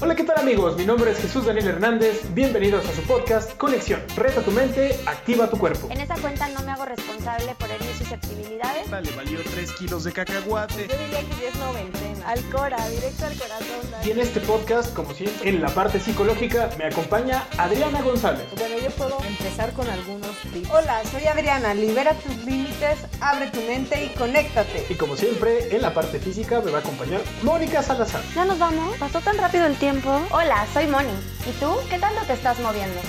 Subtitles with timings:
[0.00, 0.76] Hola, ¿qué tal amigos?
[0.76, 2.22] Mi nombre es Jesús Daniel Hernández.
[2.34, 4.02] Bienvenidos a su podcast Conexión.
[4.16, 5.86] Reta tu mente, activa tu cuerpo.
[5.88, 8.90] En esa cuenta no me hago responsable por herir susceptibilidades.
[8.90, 10.88] Le valió 3 kilos de cacahuate.
[10.88, 12.26] Yo diría que 10 noventena.
[12.26, 13.66] Al cora, directo al corazón.
[14.04, 18.46] Y en este podcast, como siempre, en la parte psicológica, me acompaña Adriana González.
[18.56, 20.70] Bueno, yo puedo empezar con algunos tips.
[20.70, 21.72] Hola, soy Adriana.
[21.72, 24.86] Libera tus límites, abre tu mente y conéctate.
[24.88, 28.22] Y como siempre, en la parte física me va a acompañar Mónica Salazar.
[28.34, 28.96] ¿Ya nos vamos?
[28.98, 29.93] Pasó tan rápido el tiempo.
[30.02, 31.12] Hola, soy Moni.
[31.46, 31.72] ¿Y tú?
[31.88, 33.00] ¿Qué tanto te estás moviendo?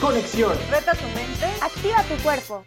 [0.00, 0.56] Conexión.
[0.70, 1.46] Reta tu mente.
[1.62, 2.64] Activa tu cuerpo.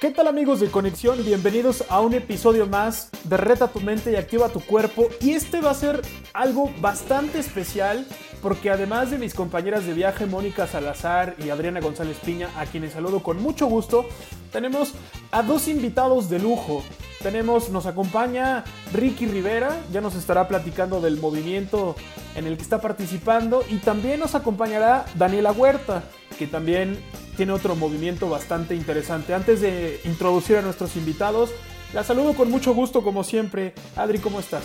[0.00, 1.24] ¿Qué tal amigos de Conexión?
[1.24, 5.08] Bienvenidos a un episodio más de Reta tu mente y activa tu cuerpo.
[5.20, 6.02] Y este va a ser
[6.32, 8.06] algo bastante especial
[8.40, 12.92] porque además de mis compañeras de viaje Mónica Salazar y Adriana González Piña, a quienes
[12.92, 14.06] saludo con mucho gusto,
[14.52, 14.94] tenemos
[15.32, 16.84] a dos invitados de lujo.
[17.20, 21.96] Tenemos, nos acompaña Ricky Rivera, ya nos estará platicando del movimiento
[22.36, 26.04] en el que está participando y también nos acompañará Daniela Huerta,
[26.38, 27.02] que también
[27.38, 29.32] tiene otro movimiento bastante interesante.
[29.32, 31.54] Antes de introducir a nuestros invitados,
[31.94, 33.74] la saludo con mucho gusto como siempre.
[33.94, 34.64] Adri, ¿cómo estás?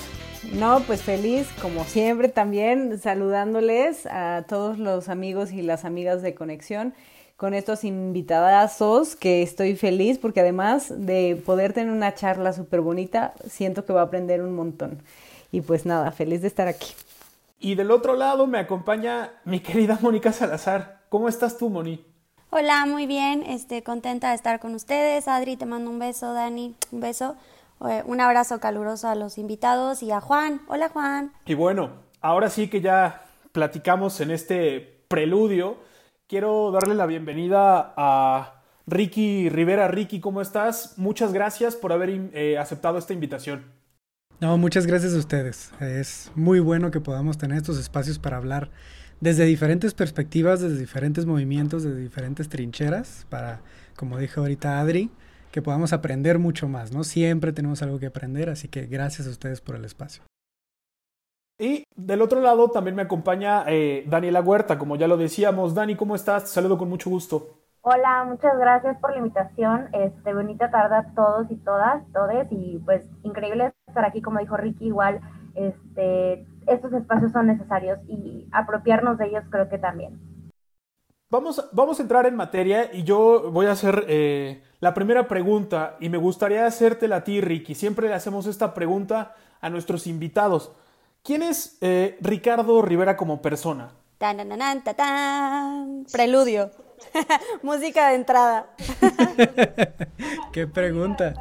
[0.54, 6.34] No, pues feliz como siempre también saludándoles a todos los amigos y las amigas de
[6.34, 6.96] Conexión
[7.38, 13.36] con estos invitadazos que estoy feliz porque además de poder tener una charla súper bonita,
[13.48, 15.04] siento que va a aprender un montón.
[15.52, 16.94] Y pues nada, feliz de estar aquí.
[17.60, 21.04] Y del otro lado me acompaña mi querida Mónica Salazar.
[21.10, 22.13] ¿Cómo estás tú, Moni?
[22.56, 23.42] Hola, muy bien.
[23.42, 25.28] Este, contenta de estar con ustedes.
[25.28, 26.34] Adri, te mando un beso.
[26.34, 27.36] Dani, un beso.
[27.90, 30.62] Eh, un abrazo caluroso a los invitados y a Juan.
[30.68, 31.34] Hola, Juan.
[31.48, 31.90] Y bueno,
[32.22, 35.78] ahora sí que ya platicamos en este preludio.
[36.28, 39.88] Quiero darle la bienvenida a Ricky Rivera.
[39.88, 40.94] Ricky, ¿cómo estás?
[41.00, 43.66] Muchas gracias por haber eh, aceptado esta invitación.
[44.40, 45.72] No, muchas gracias a ustedes.
[45.80, 48.70] Es muy bueno que podamos tener estos espacios para hablar
[49.24, 53.62] desde diferentes perspectivas, desde diferentes movimientos, desde diferentes trincheras, para,
[53.96, 55.12] como dijo ahorita Adri,
[55.50, 57.06] que podamos aprender mucho más, ¿no?
[57.06, 60.24] Siempre tenemos algo que aprender, así que gracias a ustedes por el espacio.
[61.58, 65.74] Y del otro lado también me acompaña eh, Daniela Huerta, como ya lo decíamos.
[65.74, 66.44] Dani, ¿cómo estás?
[66.44, 67.62] Te saludo con mucho gusto.
[67.80, 69.88] Hola, muchas gracias por la invitación.
[69.94, 74.58] Este, bonita tarde a todos y todas, todes, y pues increíble estar aquí, como dijo
[74.58, 75.22] Ricky, igual,
[75.56, 80.20] este, estos espacios son necesarios y apropiarnos de ellos creo que también.
[81.30, 85.98] Vamos, vamos a entrar en materia y yo voy a hacer eh, la primera pregunta
[86.00, 87.74] y me gustaría hacértela a ti, Ricky.
[87.74, 90.72] Siempre le hacemos esta pregunta a nuestros invitados.
[91.24, 93.90] ¿Quién es eh, Ricardo Rivera como persona?
[94.20, 96.06] Tan, tan, tan, tan, tan.
[96.12, 96.70] Preludio.
[97.64, 98.68] Música de entrada.
[100.52, 101.34] Qué pregunta.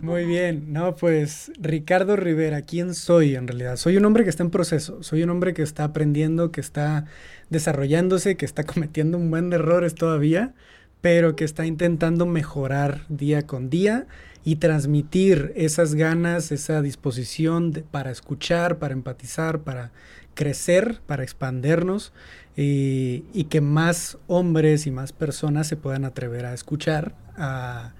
[0.00, 3.76] Muy bien, no, pues Ricardo Rivera, ¿quién soy en realidad?
[3.76, 7.04] Soy un hombre que está en proceso, soy un hombre que está aprendiendo, que está
[7.50, 10.54] desarrollándose, que está cometiendo un buen de errores todavía,
[11.02, 14.06] pero que está intentando mejorar día con día
[14.42, 19.92] y transmitir esas ganas, esa disposición para escuchar, para empatizar, para
[20.34, 22.14] crecer, para expandernos
[22.56, 27.92] y, y, que más hombres y más personas se puedan atrever a escuchar, a,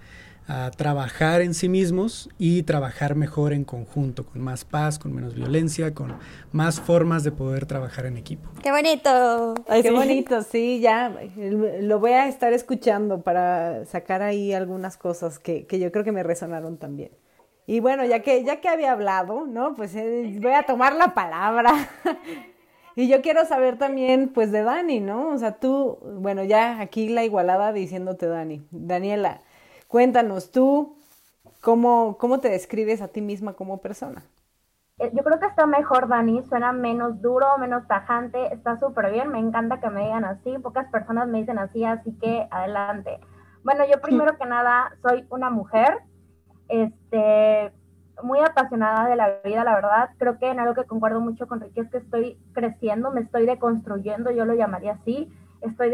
[0.51, 5.37] a trabajar en sí mismos y trabajar mejor en conjunto, con más paz, con menos
[5.37, 6.17] violencia, con
[6.51, 8.51] más formas de poder trabajar en equipo.
[8.61, 9.55] ¡Qué bonito!
[9.69, 9.95] Ay, Qué sí.
[9.95, 15.79] bonito, sí, ya lo voy a estar escuchando para sacar ahí algunas cosas que, que
[15.79, 17.13] yo creo que me resonaron también.
[17.69, 19.77] Y bueno, ya que, ya que había hablado, ¿no?
[19.77, 21.71] Pues eh, voy a tomar la palabra.
[22.97, 25.29] Y yo quiero saber también, pues, de Dani, ¿no?
[25.29, 28.63] O sea, tú, bueno, ya aquí la igualada diciéndote Dani.
[28.73, 29.41] Daniela,
[29.91, 30.95] Cuéntanos tú,
[31.61, 34.23] ¿cómo, ¿cómo te describes a ti misma como persona?
[35.01, 39.41] Yo creo que está mejor, Dani, suena menos duro, menos tajante, está súper bien, me
[39.41, 43.19] encanta que me digan así, pocas personas me dicen así, así que adelante.
[43.65, 45.99] Bueno, yo primero que nada soy una mujer,
[46.69, 47.73] este,
[48.23, 51.61] muy apasionada de la vida, la verdad, creo que en algo que concuerdo mucho con
[51.61, 55.33] Ricky es que estoy creciendo, me estoy deconstruyendo, yo lo llamaría así,
[55.63, 55.93] estoy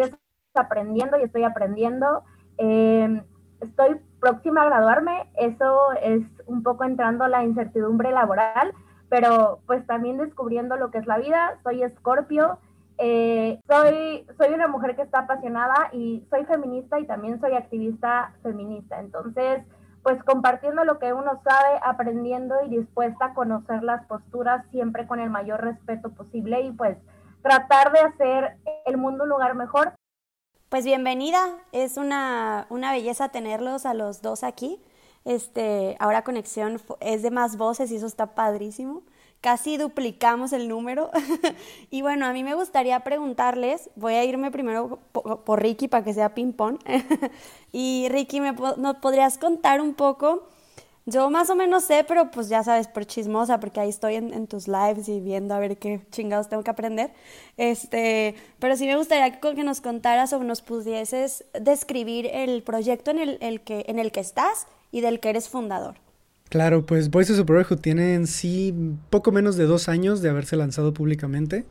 [0.53, 2.25] desaprendiendo y estoy aprendiendo.
[2.59, 3.23] Eh,
[3.61, 8.73] estoy próxima a graduarme, eso es un poco entrando la incertidumbre laboral,
[9.09, 12.59] pero pues también descubriendo lo que es la vida, soy escorpio,
[12.99, 18.33] eh, soy, soy una mujer que está apasionada y soy feminista y también soy activista
[18.43, 19.63] feminista, entonces
[20.03, 25.19] pues compartiendo lo que uno sabe, aprendiendo y dispuesta a conocer las posturas siempre con
[25.19, 26.97] el mayor respeto posible y pues
[27.43, 29.93] tratar de hacer el mundo un lugar mejor
[30.69, 34.81] pues bienvenida, es una, una, belleza tenerlos a los dos aquí.
[35.25, 39.03] Este, ahora Conexión es de más voces y eso está padrísimo.
[39.41, 41.11] casi duplicamos el número.
[41.91, 46.15] y bueno, a mí me gustaría preguntarles, voy a irme primero por, Ricky para que
[46.15, 46.79] sea ping-pong.
[47.73, 50.49] y Ricky, ¿me, ¿me podrías contar un poco?
[51.09, 54.47] Yo más o menos sé, pero pues ya sabes, por chismosa, porque ahí estoy en,
[54.49, 57.13] tus lives y viendo a ver qué chingados tengo que aprender.
[57.57, 63.21] Este, pero sí me gustaría que, nos contaras o nos pudieses describir el proyecto en
[63.21, 65.95] el, el, que, en el que estás y del que eres fundador.
[66.49, 68.75] Claro, pues Voices of Brotherhood tiene en sí
[69.09, 71.67] poco menos de dos años de haberse lanzado públicamente.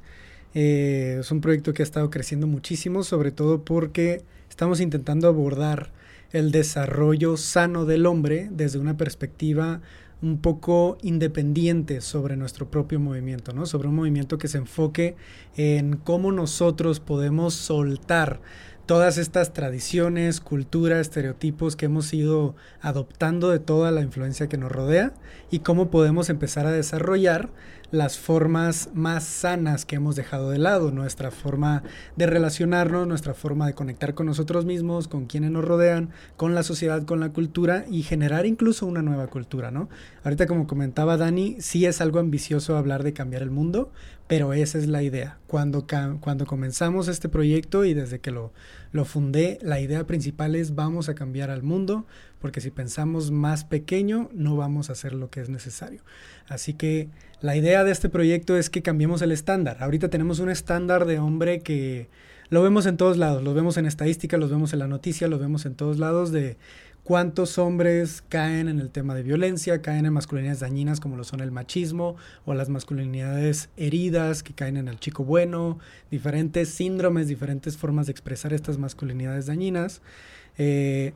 [0.53, 5.91] Eh, es un proyecto que ha estado creciendo muchísimo, sobre todo porque estamos intentando abordar
[6.31, 9.81] el desarrollo sano del hombre desde una perspectiva
[10.21, 13.65] un poco independiente sobre nuestro propio movimiento, ¿no?
[13.65, 15.15] Sobre un movimiento que se enfoque
[15.55, 18.39] en cómo nosotros podemos soltar
[18.85, 24.71] todas estas tradiciones, culturas, estereotipos que hemos ido adoptando de toda la influencia que nos
[24.71, 25.13] rodea
[25.49, 27.49] y cómo podemos empezar a desarrollar
[27.91, 31.83] las formas más sanas que hemos dejado de lado, nuestra forma
[32.15, 36.63] de relacionarnos, nuestra forma de conectar con nosotros mismos, con quienes nos rodean, con la
[36.63, 39.89] sociedad, con la cultura y generar incluso una nueva cultura, ¿no?
[40.23, 43.91] Ahorita como comentaba Dani, sí es algo ambicioso hablar de cambiar el mundo,
[44.27, 45.37] pero esa es la idea.
[45.47, 45.85] Cuando,
[46.19, 48.51] cuando comenzamos este proyecto y desde que lo,
[48.95, 52.05] lo fundé, la idea principal es vamos a cambiar al mundo,
[52.39, 55.99] porque si pensamos más pequeño no vamos a hacer lo que es necesario.
[56.47, 57.09] Así que
[57.41, 59.83] la idea de este proyecto es que cambiemos el estándar.
[59.83, 62.07] Ahorita tenemos un estándar de hombre que
[62.47, 65.39] lo vemos en todos lados, lo vemos en estadística, lo vemos en la noticia, lo
[65.39, 66.55] vemos en todos lados de
[67.05, 71.39] cuántos hombres caen en el tema de violencia, caen en masculinidades dañinas como lo son
[71.39, 75.77] el machismo o las masculinidades heridas que caen en el chico bueno,
[76.09, 80.01] diferentes síndromes, diferentes formas de expresar estas masculinidades dañinas.
[80.57, 81.13] Eh,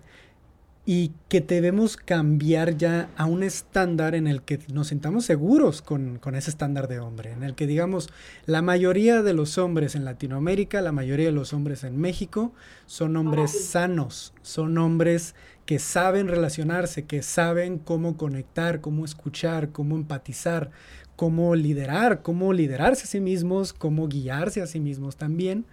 [0.85, 6.17] y que debemos cambiar ya a un estándar en el que nos sintamos seguros con,
[6.17, 8.09] con, ese estándar de hombre, en el que digamos,
[8.47, 12.53] la mayoría de los hombres en Latinoamérica, la mayoría de los hombres en México,
[12.87, 15.35] son hombres sanos, son hombres
[15.69, 20.71] que saben relacionarse, que saben cómo conectar, cómo escuchar, cómo empatizar,
[21.15, 25.65] cómo liderar, cómo liderarse a sí mismos, cómo guiarse a sí mismos también.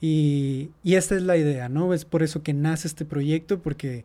[0.00, 1.94] Y, esta es la idea, ¿no?
[1.94, 4.04] Es por eso que nace este proyecto, porque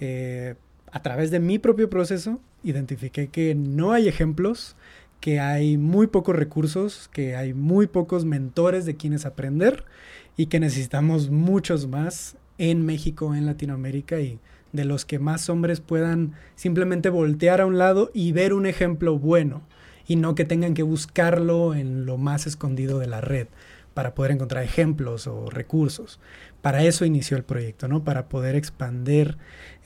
[0.00, 0.56] eh,
[0.92, 4.76] a través de mi propio proceso identifiqué que no hay ejemplos,
[5.18, 9.86] que hay muy pocos recursos, que hay muy pocos mentores de quienes aprender
[10.36, 14.38] y que necesitamos muchos más en México, en Latinoamérica y
[14.72, 19.18] de los que más hombres puedan simplemente voltear a un lado y ver un ejemplo
[19.18, 19.62] bueno
[20.06, 23.46] y no que tengan que buscarlo en lo más escondido de la red
[23.94, 26.20] para poder encontrar ejemplos o recursos.
[26.62, 28.04] Para eso inició el proyecto, ¿no?
[28.04, 29.36] Para poder expandir,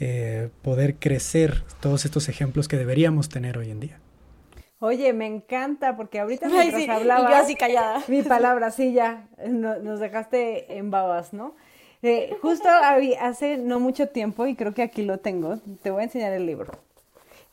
[0.01, 4.01] eh, poder crecer todos estos ejemplos que deberíamos tener hoy en día.
[4.81, 8.03] Oye, me encanta porque ahorita mientras hablaba, y yo así callada.
[8.09, 11.55] Mi palabra, sí, ya, nos dejaste en babas, ¿no?
[12.07, 12.69] Eh, justo
[13.19, 16.45] hace no mucho tiempo, y creo que aquí lo tengo, te voy a enseñar el
[16.45, 16.71] libro.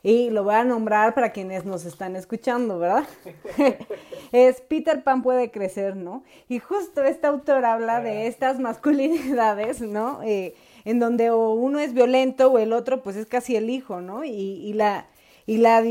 [0.02, 3.04] Y lo voy a nombrar para quienes nos están escuchando, ¿verdad?
[4.32, 6.22] es Peter Pan puede crecer, ¿no?
[6.50, 10.22] Y justo este autor habla de estas masculinidades, ¿no?
[10.22, 14.02] Eh, en donde o uno es violento o el otro pues es casi el hijo,
[14.02, 14.22] ¿no?
[14.22, 15.06] Y, y la,
[15.46, 15.82] y la,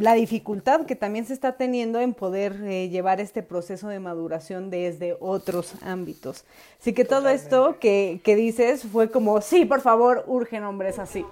[0.00, 4.68] la, dificultad que también se está teniendo en poder eh, llevar este proceso de maduración
[4.68, 6.44] desde otros ámbitos.
[6.80, 11.24] Así que todo esto que, que, dices fue como, sí, por favor, urgen hombres así.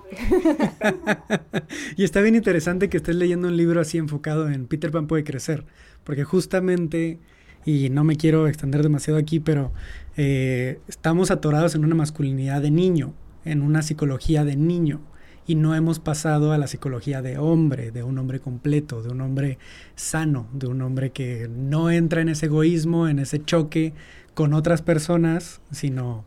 [1.97, 5.25] y está bien interesante que estés leyendo un libro así enfocado en Peter Pan puede
[5.25, 5.65] crecer,
[6.05, 7.19] porque justamente,
[7.65, 9.73] y no me quiero extender demasiado aquí, pero
[10.17, 13.15] eh, estamos atorados en una masculinidad de niño,
[13.45, 15.01] en una psicología de niño
[15.47, 19.21] y no hemos pasado a la psicología de hombre, de un hombre completo, de un
[19.21, 19.59] hombre
[19.95, 23.93] sano, de un hombre que no entra en ese egoísmo, en ese choque
[24.35, 26.25] con otras personas, sino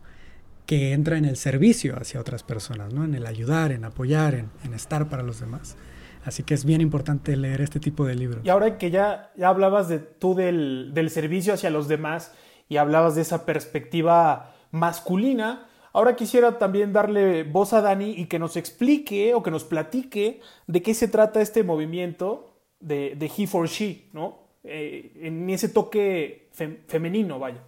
[0.66, 3.04] que entra en el servicio hacia otras personas, ¿no?
[3.04, 5.76] en el ayudar, en apoyar, en, estar para los demás.
[6.24, 8.42] Así que es bien importante leer este tipo de libros.
[8.44, 12.32] Y ahora que ya, ya hablabas de tú del, del servicio hacia los demás
[12.68, 15.66] y hablabas de esa perspectiva masculina,
[15.98, 20.40] Ahora quisiera también darle voz a Dani y que nos explique o que nos platique
[20.68, 24.38] de qué se trata este movimiento de, He for She, ¿no?
[24.62, 26.50] Eh, en ese toque
[26.86, 27.64] femenino, vaya.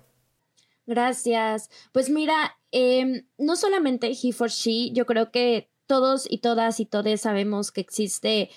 [0.87, 1.71] Gracias.
[1.91, 6.87] Pues mira, em, no solamente He for She, yo creo que todos y todas y
[6.87, 8.49] todes sabemos que existe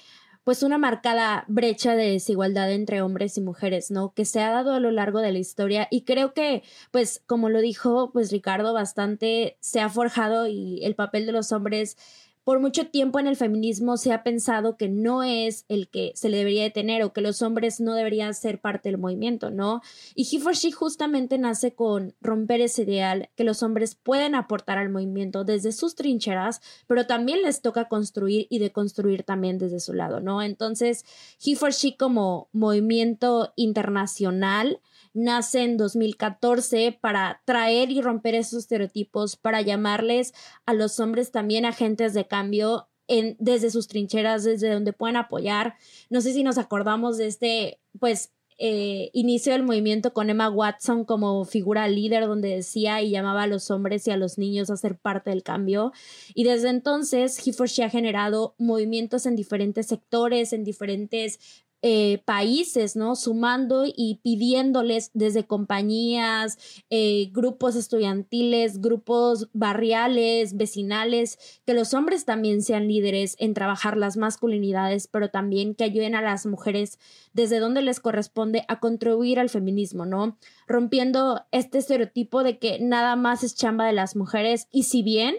[0.43, 4.13] pues una marcada brecha de desigualdad entre hombres y mujeres, ¿no?
[4.13, 7.49] Que se ha dado a lo largo de la historia y creo que, pues, como
[7.49, 11.97] lo dijo, pues Ricardo, bastante se ha forjado y el papel de los hombres
[12.43, 16.29] por mucho tiempo en el feminismo se ha pensado que no es el que se
[16.29, 19.81] le debería detener o que los hombres no deberían ser parte del movimiento, ¿no?
[20.15, 25.43] Y He justamente nace con romper ese ideal que los hombres pueden aportar al movimiento
[25.43, 30.41] desde sus trincheras, pero también les toca construir y deconstruir también desde su lado, ¿no?
[30.41, 31.05] Entonces,
[31.43, 34.79] He for She como movimiento internacional
[35.13, 40.33] nace en 2014 para traer y romper esos estereotipos, para llamarles
[40.65, 45.75] a los hombres también agentes de cambio en, desde sus trincheras, desde donde pueden apoyar.
[46.09, 51.05] No sé si nos acordamos de este, pues, eh, inicio del movimiento con Emma Watson
[51.05, 54.77] como figura líder, donde decía y llamaba a los hombres y a los niños a
[54.77, 55.91] ser parte del cambio.
[56.33, 62.23] Y desde entonces, He for She ha generado movimientos en diferentes sectores, en diferentes eh,
[62.23, 63.17] países, ¿no?
[63.17, 66.57] Sumando y pidiéndoles desde compañías,
[66.89, 74.15] eh, grupos estudiantiles, grupos barriales, vecinales, que los hombres también sean líderes en trabajar las
[74.15, 76.99] masculinidades, pero también que ayuden a las mujeres
[77.33, 80.37] desde donde les corresponde a contribuir al feminismo, ¿no?
[80.67, 85.35] Rompiendo este estereotipo de que nada más es chamba de las mujeres y si bien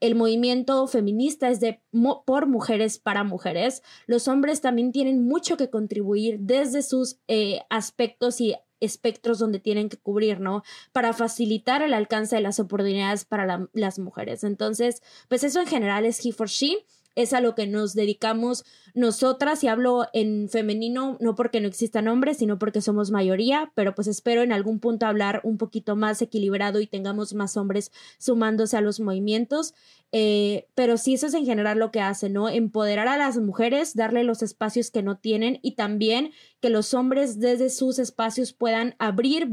[0.00, 1.80] el movimiento feminista es de
[2.24, 3.82] por mujeres para mujeres.
[4.06, 9.88] Los hombres también tienen mucho que contribuir desde sus eh, aspectos y espectros donde tienen
[9.88, 10.62] que cubrir, ¿no?
[10.92, 14.44] Para facilitar el alcance de las oportunidades para las mujeres.
[14.44, 16.84] Entonces, pues eso en general es He for She
[17.16, 22.06] es a lo que nos dedicamos nosotras y hablo en femenino no porque no existan
[22.08, 26.22] hombres, sino porque somos mayoría, pero pues espero en algún punto hablar un poquito más
[26.22, 29.74] equilibrado y tengamos más hombres sumándose a los movimientos.
[30.12, 32.48] Eh, pero sí, eso es en general lo que hace, ¿no?
[32.48, 36.30] Empoderar a las mujeres, darle los espacios que no tienen y también
[36.60, 39.50] que los hombres desde sus espacios puedan abrir,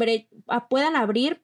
[0.70, 1.41] puedan abrir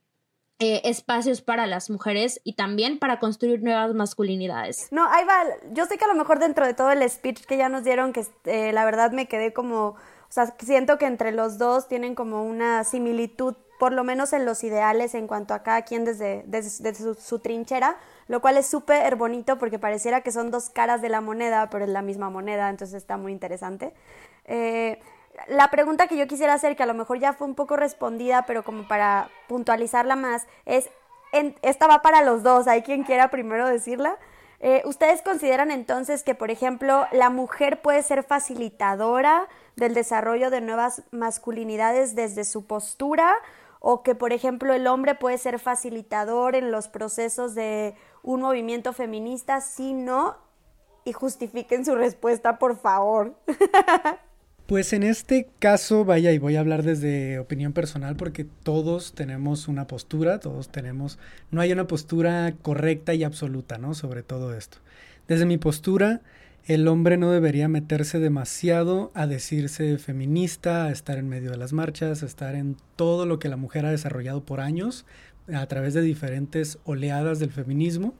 [0.62, 4.90] eh, espacios para las mujeres y también para construir nuevas masculinidades.
[4.92, 5.46] No, ahí va.
[5.72, 8.12] Yo sé que a lo mejor dentro de todo el speech que ya nos dieron,
[8.12, 9.98] que eh, la verdad me quedé como, o
[10.28, 14.62] sea, siento que entre los dos tienen como una similitud, por lo menos en los
[14.66, 16.44] ideales en cuanto a cada quien desde,
[17.18, 17.96] su, trinchera,
[18.28, 21.86] lo cual es súper bonito porque pareciera que son dos caras de la moneda, pero
[21.86, 23.94] es la misma moneda, entonces está muy interesante.
[24.44, 25.00] Eh,
[25.48, 28.46] la pregunta que yo quisiera hacer, que a lo mejor ya fue un poco respondida,
[28.46, 30.90] pero como para puntualizarla más, es,
[31.62, 34.18] esta va para los dos, hay quien quiera primero decirla.
[34.62, 40.60] Eh, ¿Ustedes consideran entonces que, por ejemplo, la mujer puede ser facilitadora del desarrollo de
[40.60, 43.36] nuevas masculinidades desde su postura?
[43.80, 48.92] ¿O que, por ejemplo, el hombre puede ser facilitador en los procesos de un movimiento
[48.92, 49.62] feminista?
[49.62, 50.36] Si no,
[51.06, 53.36] y justifiquen su respuesta, por favor.
[54.70, 59.68] Pues en este caso, vaya, y voy a hablar desde opinión personal porque todos tenemos
[59.68, 61.18] una postura, todos tenemos,
[61.50, 63.96] no hay una postura correcta y absoluta, ¿no?
[63.96, 64.78] Sobre todo esto.
[65.28, 66.22] Desde mi postura,
[66.68, 71.74] el hombre no debería meterse demasiado a decirse feminista, a estar en medio de las
[71.74, 75.04] marchas, a estar en todo lo que la mujer ha desarrollado por años
[75.52, 78.14] a través de diferentes oleadas del feminismo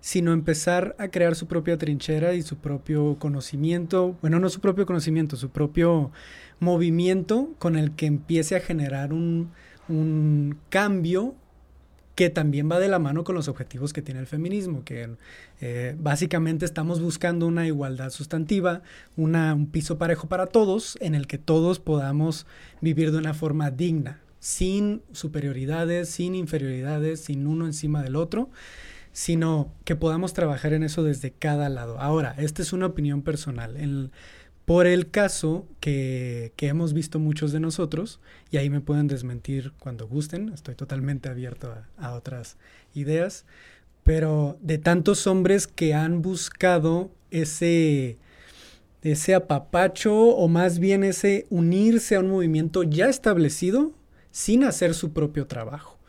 [0.00, 4.86] sino empezar a crear su propia trinchera y su propio conocimiento, bueno, no su propio
[4.86, 6.10] conocimiento, su propio
[6.58, 9.50] movimiento con el que empiece a generar un,
[10.68, 11.34] cambio
[12.14, 15.16] que también va de la mano con los objetivos que tiene el feminismo, que
[15.60, 18.82] eh, básicamente estamos buscando una igualdad sustantiva,
[19.16, 22.46] un piso parejo para todos, en el que todos podamos
[22.80, 28.50] vivir de una forma digna, sin superioridades, sin inferioridades, sin uno encima del otro
[29.12, 31.98] sino que podamos trabajar en eso desde cada lado.
[32.00, 34.10] Ahora, esta es una opinión personal.
[34.64, 40.06] por el caso que, hemos visto muchos de nosotros, y ahí me pueden desmentir cuando
[40.06, 42.56] gusten, estoy totalmente abierto a, otras
[42.94, 43.44] ideas,
[44.04, 48.16] pero de tantos hombres que han buscado ese,
[49.02, 53.92] ese apapacho o más bien ese unirse a un movimiento ya establecido
[54.30, 55.99] sin hacer su propio trabajo.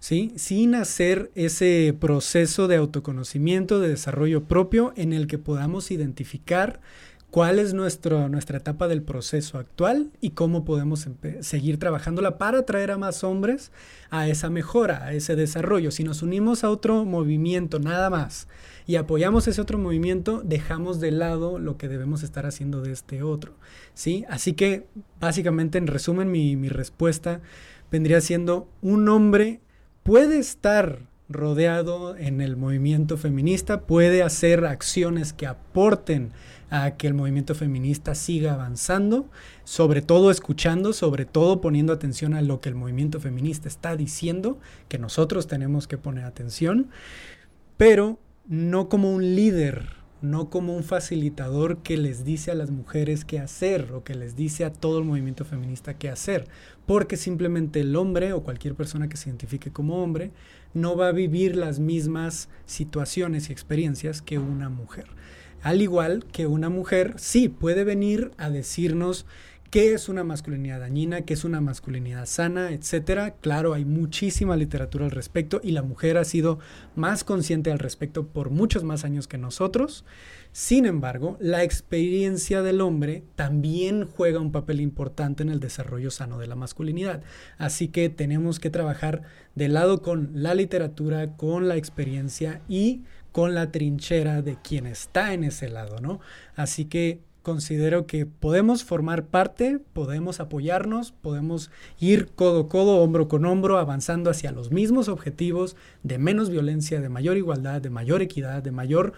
[0.00, 6.80] Sin hacer ese proceso de autoconocimiento, de desarrollo propio en el que podamos identificar
[7.30, 11.08] cuál es nuestro, nuestra etapa del proceso actual y cómo podemos
[11.40, 13.70] seguir trabajándola para atraer a más hombres
[14.10, 15.90] a esa mejora, a ese desarrollo.
[15.90, 18.48] Si nos unimos a otro movimiento nada más
[18.86, 23.22] y apoyamos ese otro movimiento, dejamos de lado lo que debemos estar haciendo de este
[23.22, 23.54] otro.
[23.94, 24.24] ¿sí?
[24.30, 24.86] Así que
[25.20, 27.40] básicamente en resumen mi, mi respuesta
[27.90, 29.60] vendría siendo un hombre
[30.08, 36.32] puede estar rodeado en el movimiento feminista, puede hacer acciones que aporten
[36.70, 39.28] a que el movimiento feminista siga avanzando,
[39.64, 44.58] sobre todo escuchando, sobre todo poniendo atención a lo que el movimiento feminista está diciendo,
[44.88, 46.88] que nosotros tenemos que poner atención,
[47.76, 53.24] pero no como un líder no como un facilitador que les dice a las mujeres
[53.24, 56.46] qué hacer o que les dice a todo el movimiento feminista qué hacer,
[56.86, 60.32] porque simplemente el hombre o cualquier persona que se identifique como hombre
[60.74, 65.06] no va a vivir las mismas situaciones y experiencias que una mujer.
[65.62, 69.26] Al igual que una mujer sí puede venir a decirnos
[69.70, 73.34] qué es una masculinidad dañina, qué es una masculinidad sana, etcétera.
[73.40, 76.58] Claro, hay muchísima literatura al respecto y la mujer ha sido
[76.96, 80.04] más consciente al respecto por muchos más años que nosotros.
[80.52, 86.38] Sin embargo, la experiencia del hombre también juega un papel importante en el desarrollo sano
[86.38, 87.22] de la masculinidad.
[87.58, 89.22] Así que tenemos que trabajar
[89.54, 95.34] de lado con la literatura, con la experiencia y con la trinchera de quien está
[95.34, 96.18] en ese lado, ¿no?
[96.56, 103.26] Así que considero que podemos formar parte, podemos apoyarnos, podemos ir codo a codo, hombro
[103.26, 108.20] con hombro, avanzando hacia los mismos objetivos de menos violencia, de mayor igualdad, de mayor
[108.20, 109.14] equidad, de mayor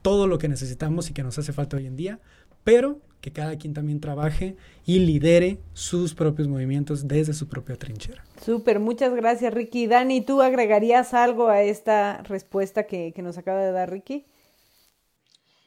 [0.00, 2.20] todo lo que necesitamos y que nos hace falta hoy en día,
[2.62, 4.54] pero que cada quien también trabaje
[4.86, 8.22] y lidere sus propios movimientos desde su propia trinchera.
[8.40, 9.88] Súper, muchas gracias Ricky.
[9.88, 14.24] Dani, ¿tú agregarías algo a esta respuesta que, que nos acaba de dar Ricky?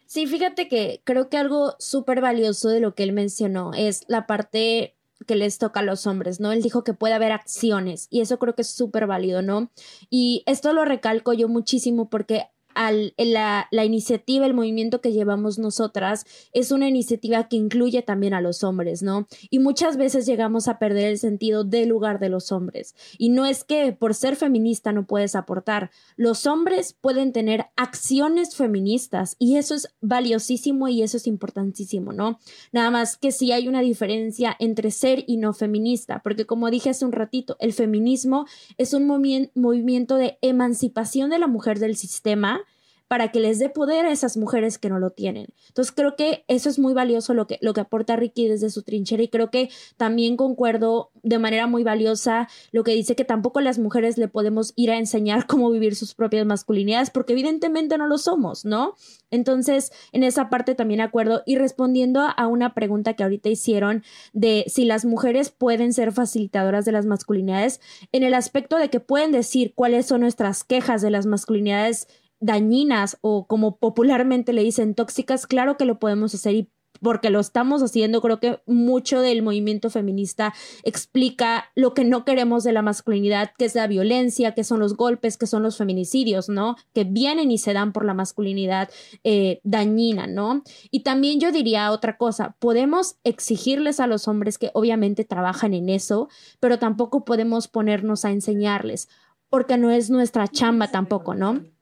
[0.05, 4.27] Sí, fíjate que creo que algo súper valioso de lo que él mencionó es la
[4.27, 4.95] parte
[5.25, 6.51] que les toca a los hombres, ¿no?
[6.51, 9.71] Él dijo que puede haber acciones y eso creo que es súper válido, ¿no?
[10.09, 16.72] Y esto lo recalco yo muchísimo porque la, iniciativa, el movimiento que llevamos nosotras es
[16.72, 19.27] una iniciativa que incluye también a los hombres, ¿no?
[19.50, 22.96] Y muchas veces llegamos a perder el sentido del lugar de los hombres.
[23.17, 25.91] Y no es que por ser feminista no puedes aportar.
[26.17, 32.39] Los hombres pueden tener acciones feministas y eso es valiosísimo y eso es importantísimo, ¿no?
[32.72, 36.89] Nada más que si hay una diferencia entre ser y no feminista, porque como dije
[36.89, 38.46] hace un ratito, el feminismo
[38.77, 42.64] es un movimiento de emancipación de la mujer del sistema
[43.07, 45.47] para que les dé poder a esas mujeres que no lo tienen.
[45.67, 48.81] Entonces creo que eso es muy valioso lo que, lo que aporta Ricky desde su
[48.81, 53.62] trinchera y creo que también concuerdo de manera muy valiosa lo que dice que tampoco
[53.62, 58.07] las mujeres le podemos ir a enseñar cómo vivir sus propias masculinidades porque evidentemente no
[58.07, 58.96] lo somos, ¿no?
[59.29, 64.65] Entonces en esa parte también acuerdo y respondiendo a una pregunta que ahorita hicieron de
[64.68, 69.31] si las mujeres pueden ser facilitadoras de las masculinidades en el aspecto de que pueden
[69.31, 72.07] decir cuáles son nuestras quejas de las masculinidades
[72.46, 76.70] dañinas o como popularmente le dicen tóxicas, claro que lo podemos hacer y
[77.01, 80.53] porque lo estamos haciendo, creo que mucho del movimiento feminista
[80.84, 84.96] explica lo que no queremos de la masculinidad, que es la violencia, que son los
[84.96, 86.77] golpes, que son los feminicidios, ¿no?
[86.94, 88.90] Que vienen y se dan por la masculinidad
[89.24, 90.64] eh, dañina, ¿no?
[90.90, 95.90] Y también yo diría otra cosa, podemos exigirles a los hombres que obviamente trabajan en
[95.90, 96.29] eso,
[96.60, 99.10] pero tampoco podemos ponernos a enseñarles,
[99.50, 101.75] porque no es nuestra chamba tampoco, ¿no?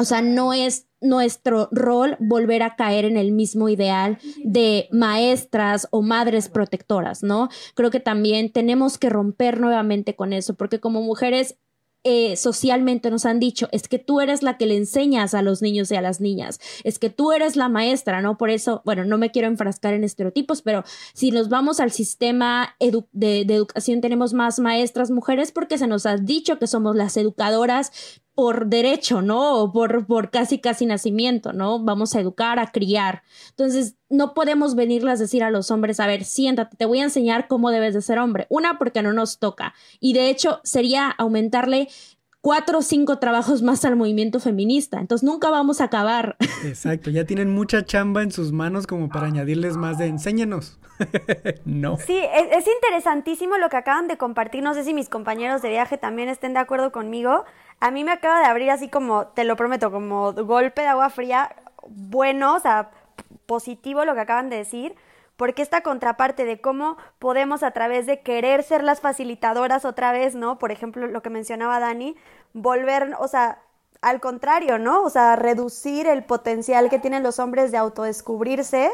[0.00, 5.88] O sea, no es nuestro rol volver a caer en el mismo ideal de maestras
[5.90, 7.48] o madres protectoras, ¿no?
[7.74, 11.56] Creo que también tenemos que romper nuevamente con eso, porque como mujeres
[12.02, 15.60] eh, socialmente nos han dicho es que tú eres la que le enseñas a los
[15.60, 18.38] niños y a las niñas, es que tú eres la maestra, ¿no?
[18.38, 20.82] Por eso, bueno, no me quiero enfrascar en estereotipos, pero
[21.12, 26.06] si nos vamos al sistema de, de educación, tenemos más maestras mujeres porque se nos
[26.06, 27.92] ha dicho que somos las educadoras
[28.40, 29.58] por derecho, ¿no?
[29.58, 31.78] O por, por casi, casi nacimiento, ¿no?
[31.78, 33.22] Vamos a educar, a criar.
[33.50, 37.02] Entonces, no podemos venirles a decir a los hombres, a ver, siéntate, te voy a
[37.02, 38.46] enseñar cómo debes de ser hombre.
[38.48, 39.74] Una, porque no nos toca.
[40.00, 41.88] Y de hecho, sería aumentarle
[42.40, 44.98] cuatro o cinco trabajos más al movimiento feminista.
[44.98, 46.36] Entonces nunca vamos a acabar.
[46.64, 50.78] Exacto, ya tienen mucha chamba en sus manos como para añadirles más de enséñanos.
[51.64, 51.96] no.
[51.96, 54.62] Sí, es, es, interesantísimo lo que acaban de compartir.
[54.62, 57.44] No sé si mis compañeros de viaje también estén de acuerdo conmigo
[57.80, 61.08] a mí me acaba de abrir así como, te lo prometo, como golpe de agua
[61.08, 61.56] fría,
[61.88, 62.90] bueno, o sea,
[63.46, 64.94] positivo lo que acaban de decir,
[65.40, 70.34] porque esta contraparte de cómo podemos a través de querer ser las facilitadoras otra vez,
[70.34, 70.58] ¿no?
[70.58, 72.14] Por ejemplo, lo que mencionaba Dani,
[72.52, 73.62] volver, o sea,
[74.02, 75.02] al contrario, ¿no?
[75.02, 78.90] O sea, reducir el potencial que tienen los hombres de autodescubrirse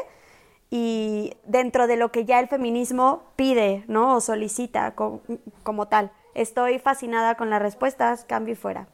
[0.69, 4.15] y dentro de lo que ya el feminismo pide, ¿no?
[4.15, 5.19] O solicita como,
[5.63, 6.13] como tal.
[6.33, 8.87] Estoy fascinada con las respuestas, cambio y fuera.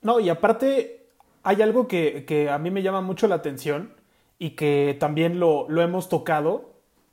[0.00, 1.06] No, y aparte
[1.44, 3.94] hay algo que, a mí me llama mucho la atención
[4.40, 6.71] y que también lo, hemos tocado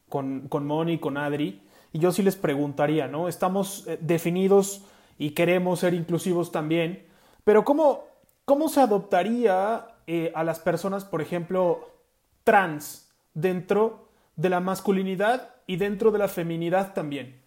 [0.10, 1.62] con, con Moni, con Adri,
[1.94, 3.28] y yo sí les preguntaría, ¿no?
[3.28, 4.84] Estamos eh, definidos
[5.18, 7.06] y queremos ser inclusivos también,
[7.44, 8.06] pero ¿cómo,
[8.46, 11.88] cómo se adoptaría eh, a las personas, por ejemplo,
[12.44, 17.42] trans dentro de la masculinidad y dentro de la feminidad también?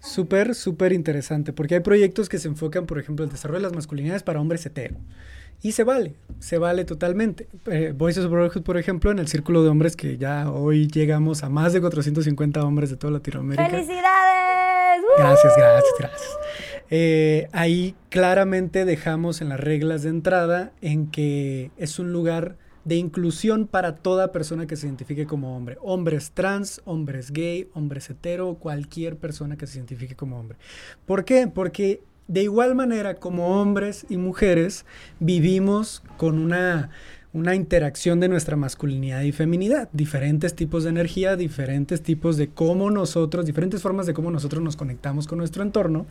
[0.00, 3.74] Súper, súper interesante, porque hay proyectos que se enfocan, por ejemplo, el desarrollo de las
[3.74, 4.96] masculinidades para hombres hetero.
[5.62, 7.48] Y se vale, se vale totalmente.
[7.66, 11.42] Eh, Voices of Brotherhood, por ejemplo, en el círculo de hombres que ya hoy llegamos
[11.42, 13.68] a más de 450 hombres de toda Latinoamérica.
[13.68, 15.02] ¡Felicidades!
[15.18, 16.38] Gracias, gracias, gracias.
[16.90, 22.94] Eh, ahí claramente dejamos en las reglas de entrada en que es un lugar de
[22.94, 25.76] inclusión para toda persona que se identifique como hombre.
[25.82, 30.58] Hombres trans, hombres gay, hombres hetero, cualquier persona que se identifique como hombre.
[31.04, 31.48] ¿Por qué?
[31.48, 34.84] Porque de igual manera como hombres y mujeres
[35.20, 36.90] vivimos con una
[37.36, 42.90] una interacción de nuestra masculinidad y feminidad, diferentes tipos de energía, diferentes tipos de cómo
[42.90, 46.06] nosotros, diferentes formas de cómo nosotros nos conectamos con nuestro entorno.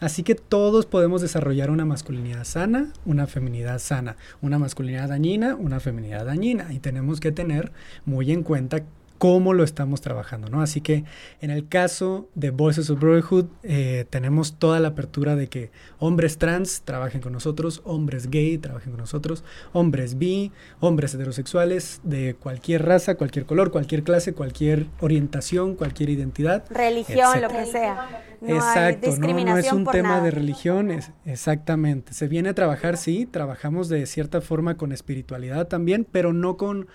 [0.00, 5.80] Así que todos podemos desarrollar una masculinidad sana, una feminidad sana, una masculinidad dañina, una
[5.80, 6.70] feminidad dañina.
[6.70, 7.72] Y tenemos que tener
[8.04, 8.82] muy en cuenta
[9.18, 10.60] cómo lo estamos trabajando, ¿no?
[10.60, 11.04] Así que
[11.40, 16.38] en el caso de Voices of Brotherhood eh, tenemos toda la apertura de que hombres
[16.38, 22.84] trans trabajen con nosotros, hombres gay trabajen con nosotros, hombres bi, hombres heterosexuales de cualquier
[22.84, 26.64] raza, cualquier color, cualquier clase, cualquier orientación, cualquier identidad.
[26.70, 28.22] Religión, lo que sea.
[28.46, 32.12] Exacto, no, no, es un tema de religiones, exactamente.
[32.12, 36.86] Se viene a trabajar, sí, trabajamos de cierta forma con espiritualidad también, pero no con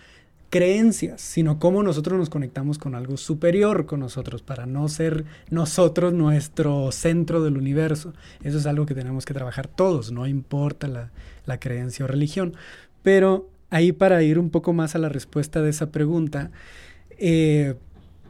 [0.52, 6.14] creencias, sino cómo nosotros nos conectamos con algo superior con nosotros, para no ser nosotros
[6.14, 8.14] nuestro centro del universo.
[8.44, 10.88] Eso es algo que tenemos que trabajar todos, no importa
[11.46, 12.54] la, creencia o religión.
[13.02, 16.52] Pero ahí para ir un poco más a la respuesta de esa pregunta,
[17.18, 17.76] eh,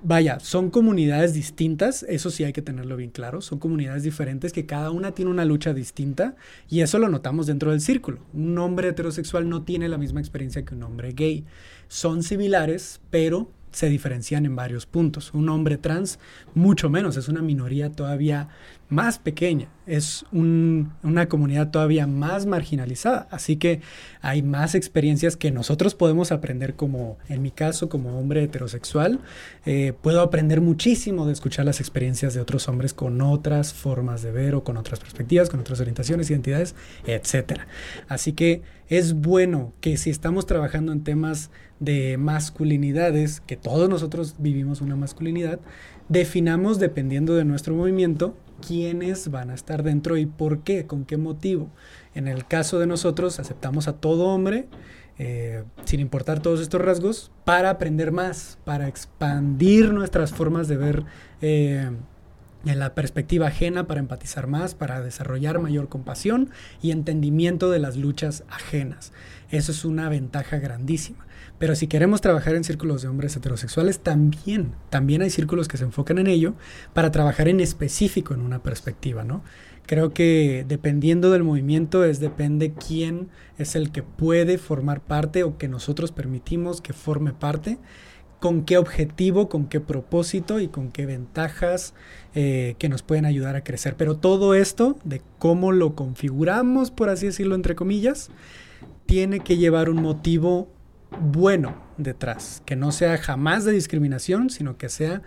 [0.03, 4.65] vaya, son comunidades distintas, eso sí hay que tenerlo bien claro, son comunidades diferentes que
[4.65, 6.35] cada una tiene una lucha distinta
[6.69, 8.19] y eso lo notamos dentro del círculo.
[8.33, 11.45] Un hombre heterosexual no tiene la misma experiencia que un hombre gay
[11.87, 15.33] son similares, pero se diferencian en varios puntos.
[15.33, 16.19] Un hombre trans,
[16.53, 18.49] mucho menos, es una minoría todavía
[18.91, 23.79] más pequeña, es una comunidad todavía más marginalizada, así que
[24.21, 29.21] hay más experiencias que nosotros podemos aprender como, en mi caso, como hombre heterosexual,
[29.65, 34.31] eh, puedo aprender muchísimo de escuchar las experiencias de otros hombres con otras formas de
[34.33, 37.61] ver o con otras perspectivas, con otras orientaciones, identidades, etc.
[38.09, 41.49] Así que es bueno que si estamos trabajando en temas
[41.81, 45.59] de masculinidades, que todos nosotros vivimos una masculinidad,
[46.07, 51.17] definamos dependiendo de nuestro movimiento quiénes van a estar dentro y por qué, con qué
[51.17, 51.69] motivo.
[52.13, 54.67] En el caso de nosotros aceptamos a todo hombre,
[55.17, 61.03] eh, sin importar todos estos rasgos, para aprender más, para expandir nuestras formas de ver
[61.41, 61.89] eh,
[62.63, 67.97] en la perspectiva ajena para empatizar más, para desarrollar mayor compasión y entendimiento de las
[67.97, 69.13] luchas ajenas.
[69.49, 71.25] Eso es una ventaja grandísima.
[71.61, 75.83] Pero si queremos trabajar en círculos de hombres heterosexuales, también, también hay círculos que se
[75.83, 76.55] enfocan en ello
[76.91, 79.43] para trabajar en específico en una perspectiva, ¿no?
[79.85, 85.59] Creo que dependiendo del movimiento es depende quién es el que puede formar parte o
[85.59, 87.77] que nosotros permitimos que forme parte
[88.39, 91.93] con qué objetivo, con qué propósito y con qué ventajas
[92.33, 93.93] eh, que nos pueden ayudar a crecer.
[93.97, 98.31] Pero todo esto, de cómo lo configuramos, por así decirlo, entre comillas,
[99.05, 100.67] tiene que llevar un motivo
[101.19, 105.21] bueno detrás, que no sea jamás de discriminación, sino que sea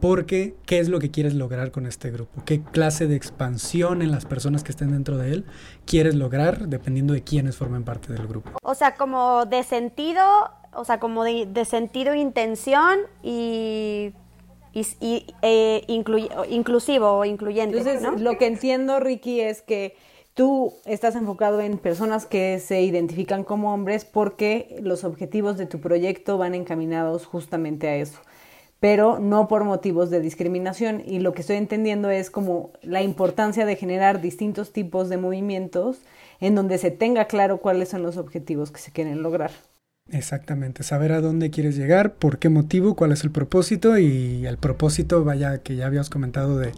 [0.00, 4.10] porque qué es lo que quieres lograr con este grupo, qué clase de expansión en
[4.10, 5.44] las personas que estén dentro de él
[5.86, 8.50] quieres lograr dependiendo de quiénes formen parte del grupo.
[8.62, 10.20] O sea, como de sentido
[10.76, 14.12] o sea, como de, de sentido, intención y,
[14.72, 17.78] y, eh, inclusivo o incluyente.
[17.78, 19.96] Entonces, lo que entiendo, Ricky, es que
[20.34, 25.80] tú estás enfocado en personas que se identifican como hombres porque los objetivos de tu
[25.80, 28.20] proyecto van encaminados justamente a eso
[28.84, 31.02] pero no por motivos de discriminación.
[31.06, 36.02] Y lo que estoy entendiendo es como la importancia de generar distintos tipos de movimientos
[36.38, 39.52] en donde se tenga claro cuáles son los objetivos que se quieren lograr.
[40.10, 44.58] Exactamente, saber a dónde quieres llegar, por qué motivo, cuál es el propósito y el
[44.58, 46.72] propósito, vaya, que ya habías comentado de,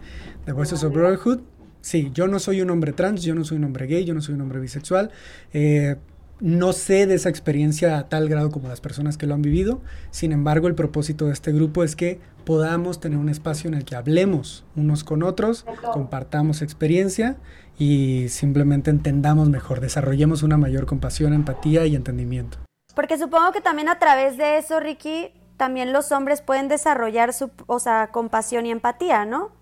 [0.45, 1.41] de Voices of Brotherhood.
[1.87, 4.19] Sí, yo no soy un hombre trans, yo no soy un hombre gay, yo no
[4.19, 5.09] soy un hombre bisexual.
[5.53, 5.95] Eh,
[6.41, 9.79] no sé de esa experiencia a tal grado como las personas que lo han vivido.
[10.11, 13.85] Sin embargo, el propósito de este grupo es que podamos tener un espacio en el
[13.85, 17.37] que hablemos unos con otros, compartamos experiencia
[17.79, 22.57] y simplemente entendamos mejor, desarrollemos una mayor compasión, empatía y entendimiento.
[22.95, 27.49] Porque supongo que también a través de eso, Ricky, también los hombres pueden desarrollar su,
[27.65, 29.55] o sea, compasión y empatía, ¿no?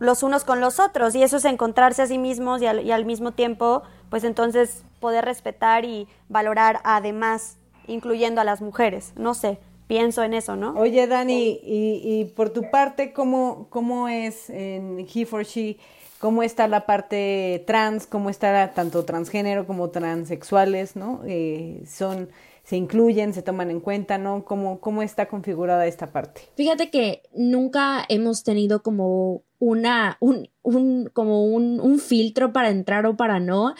[0.00, 1.14] Los unos con los otros.
[1.14, 4.82] Y eso es encontrarse a sí mismos y al, y al mismo tiempo, pues entonces
[4.98, 9.12] poder respetar y valorar además, incluyendo a las mujeres.
[9.16, 9.60] No sé.
[9.90, 10.74] pienso en eso, ¿no?
[10.78, 15.78] Oye, Dani, y, y por tu parte, ¿cómo, cómo es en He for She?
[16.20, 18.06] ¿Cómo está la parte trans?
[18.06, 21.22] ¿Cómo está tanto transgénero como transexuales, no?
[21.26, 22.28] Eh, son
[22.62, 24.44] se incluyen, se toman en cuenta, ¿no?
[24.44, 26.42] ¿Cómo, cómo está configurada esta parte?
[26.54, 33.04] Fíjate que nunca hemos tenido como una, un, un como un, un, filtro para entrar
[33.06, 33.74] o para no.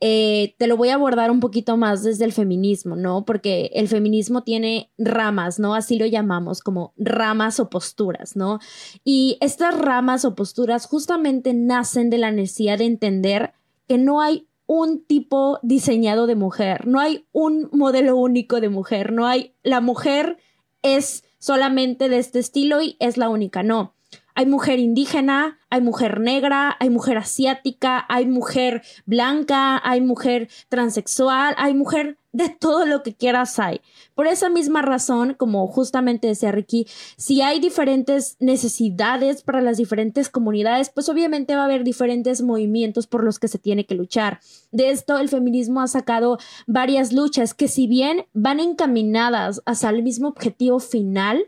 [0.00, 3.24] Eh, te lo voy a abordar un poquito más desde el feminismo, ¿no?
[3.26, 5.74] Porque el feminismo tiene ramas, ¿no?
[5.74, 8.58] Así lo llamamos, como ramas o posturas, ¿no?
[9.04, 13.52] Y estas ramas o posturas justamente nacen de la necesidad de entender
[13.86, 19.12] que no hay un tipo diseñado de mujer, no hay un modelo único de mujer,
[19.12, 20.38] no hay, la mujer
[20.82, 23.95] es solamente de este estilo y es la única, no.
[24.38, 31.54] Hay mujer indígena, hay mujer negra, hay mujer asiática, hay mujer blanca, hay mujer transexual,
[31.56, 33.80] hay mujer de todo lo que quieras hay.
[34.14, 40.28] Por esa misma razón, como justamente decía Ricky, si hay diferentes necesidades para las diferentes
[40.28, 44.40] comunidades, pues obviamente va a haber diferentes movimientos por los que se tiene que luchar.
[44.70, 50.02] De esto el feminismo ha sacado varias luchas que si bien van encaminadas hacia el
[50.02, 51.46] mismo objetivo final,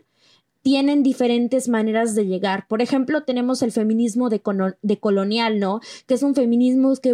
[0.61, 2.67] tienen diferentes maneras de llegar.
[2.67, 4.41] Por ejemplo, tenemos el feminismo de,
[4.99, 5.79] colonial, ¿no?
[6.05, 7.13] Que es un feminismo que,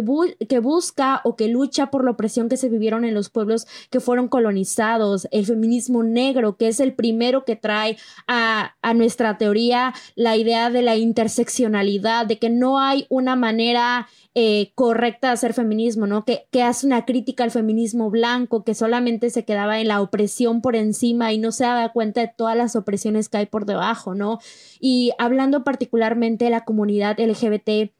[0.60, 4.28] busca o que lucha por la opresión que se vivieron en los pueblos que fueron
[4.28, 5.28] colonizados.
[5.30, 10.70] El feminismo negro, que es el primero que trae a, a nuestra teoría la idea
[10.70, 16.26] de la interseccionalidad, de que no hay una manera eh, correcta de hacer feminismo, ¿no?
[16.26, 20.60] Que, que hace una crítica al feminismo blanco, que solamente se quedaba en la opresión
[20.60, 24.14] por encima y no se daba cuenta de todas las opresiones que hay por debajo,
[24.14, 24.38] ¿no?
[24.80, 27.92] Y hablando particularmente de la comunidad LGBT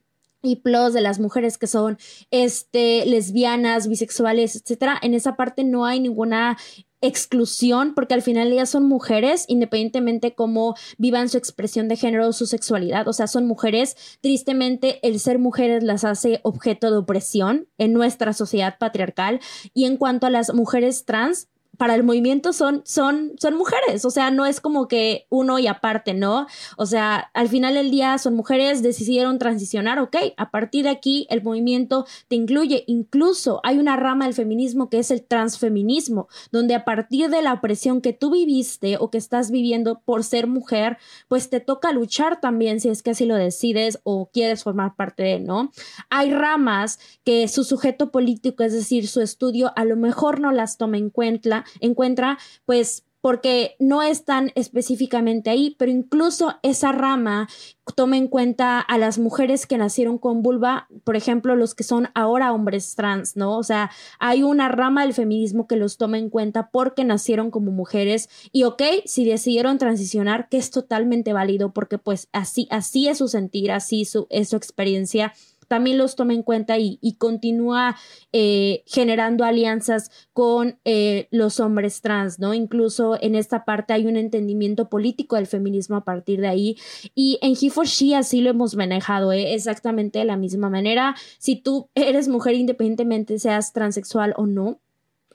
[0.42, 1.98] y plus de las mujeres que son
[2.30, 6.56] este lesbianas, bisexuales, etcétera, en esa parte no hay ninguna
[7.02, 12.32] exclusión, porque al final ellas son mujeres, independientemente cómo vivan su expresión de género o
[12.32, 14.18] su sexualidad, o sea, son mujeres.
[14.20, 19.40] Tristemente, el ser mujeres las hace objeto de opresión en nuestra sociedad patriarcal.
[19.74, 24.10] Y en cuanto a las mujeres trans, para el movimiento son, son, son mujeres, o
[24.10, 26.46] sea, no es como que uno y aparte, ¿no?
[26.76, 31.26] O sea, al final del día son mujeres, decidieron transicionar, ok, a partir de aquí
[31.30, 36.74] el movimiento te incluye, incluso hay una rama del feminismo que es el transfeminismo, donde
[36.74, 40.98] a partir de la opresión que tú viviste o que estás viviendo por ser mujer,
[41.28, 45.22] pues te toca luchar también si es que así lo decides o quieres formar parte
[45.22, 45.70] de, ¿no?
[46.10, 50.78] Hay ramas que su sujeto político, es decir, su estudio, a lo mejor no las
[50.78, 57.48] toma en cuenta, encuentra, pues porque no están específicamente ahí, pero incluso esa rama
[57.96, 62.08] toma en cuenta a las mujeres que nacieron con vulva, por ejemplo, los que son
[62.14, 63.58] ahora hombres trans, ¿no?
[63.58, 67.72] O sea, hay una rama del feminismo que los toma en cuenta porque nacieron como
[67.72, 73.18] mujeres y ok, si decidieron transicionar, que es totalmente válido porque pues así, así es
[73.18, 75.32] su sentir, así su, es su experiencia
[75.68, 77.96] también los toma en cuenta y, continúa
[78.32, 82.54] eh, generando alianzas con eh, los hombres trans, ¿no?
[82.54, 86.76] Incluso en esta parte hay un entendimiento político del feminismo a partir de ahí.
[87.14, 89.54] Y en He for She así lo hemos manejado, ¿eh?
[89.54, 91.16] exactamente de la misma manera.
[91.38, 94.80] Si tú eres mujer independientemente seas transexual o no,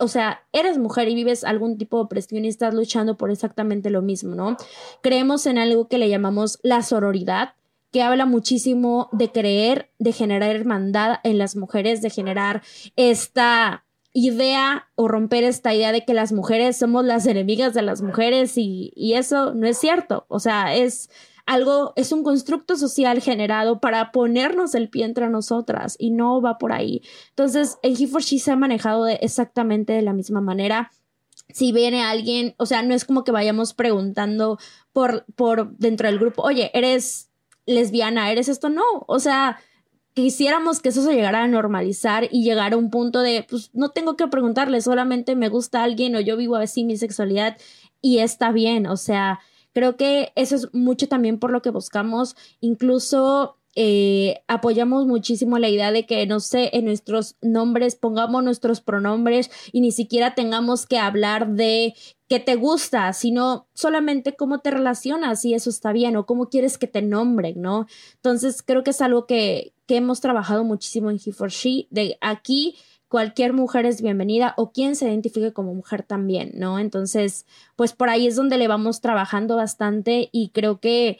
[0.01, 3.91] o sea, eres mujer y vives algún tipo de opresión y estás luchando por exactamente
[3.91, 4.57] lo mismo, ¿no?
[5.01, 7.53] Creemos en algo que le llamamos la sororidad,
[7.91, 12.63] que habla muchísimo de creer, de generar hermandad en las mujeres, de generar
[12.95, 18.01] esta idea o romper esta idea de que las mujeres somos las enemigas de las
[18.01, 20.25] mujeres y, y eso no es cierto.
[20.27, 21.09] O sea, es
[21.45, 26.57] algo, es un constructo social generado para ponernos el pie entre nosotras y no va
[26.57, 27.01] por ahí.
[27.29, 30.91] Entonces, el He for She se ha manejado de exactamente de la misma manera
[31.53, 34.57] si viene alguien, o sea, no es como que vayamos preguntando
[34.93, 37.30] por, por dentro del grupo, oye, eres
[37.65, 39.59] lesbiana, eres esto, no, o sea,
[40.13, 43.89] quisiéramos que eso se llegara a normalizar y llegar a un punto de, pues no
[43.89, 47.57] tengo que preguntarle, solamente me gusta alguien o yo vivo así mi sexualidad
[48.01, 49.39] y está bien, o sea,
[49.73, 55.69] creo que eso es mucho también por lo que buscamos, incluso eh, apoyamos muchísimo la
[55.69, 60.85] idea de que, no sé, en nuestros nombres pongamos nuestros pronombres y ni siquiera tengamos
[60.85, 61.95] que hablar de
[62.27, 66.77] que te gusta, sino solamente cómo te relacionas y eso está bien o cómo quieres
[66.77, 67.87] que te nombren, ¿no?
[68.15, 72.17] Entonces creo que es algo que, que hemos trabajado muchísimo en He for She, de
[72.21, 72.75] aquí
[73.11, 76.79] cualquier mujer es bienvenida o quien se identifique como mujer también, ¿no?
[76.79, 81.19] Entonces, pues por ahí es donde le vamos trabajando bastante y creo que